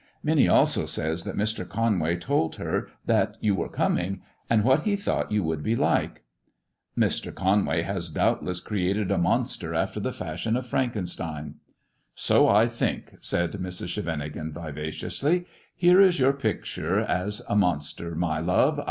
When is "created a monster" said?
8.61-9.75